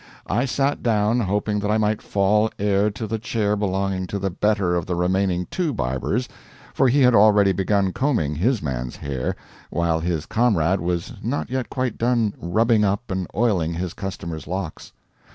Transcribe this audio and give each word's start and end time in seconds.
I 0.25 0.45
sat 0.45 0.81
down, 0.81 1.19
hoping 1.19 1.59
that 1.59 1.69
I 1.69 1.77
might 1.77 2.01
fall 2.01 2.49
heir 2.57 2.89
to 2.89 3.05
the 3.05 3.19
chair 3.19 3.55
belonging 3.55 4.07
to 4.07 4.17
the 4.17 4.31
better 4.31 4.73
of 4.75 4.87
the 4.87 4.95
remaining 4.95 5.45
two 5.51 5.73
barbers, 5.73 6.27
for 6.73 6.87
he 6.89 7.01
had 7.01 7.13
already 7.13 7.51
begun 7.51 7.93
combing 7.93 8.33
his 8.33 8.63
man's 8.63 8.95
hair, 8.95 9.35
while 9.69 9.99
his 9.99 10.25
comrade 10.25 10.79
was 10.81 11.13
not 11.21 11.51
yet 11.51 11.69
quite 11.69 11.99
done 11.99 12.33
rubbing 12.39 12.83
up 12.83 13.11
and 13.11 13.27
oiling 13.35 13.75
his 13.75 13.93
customer's 13.93 14.47
locks. 14.47 14.91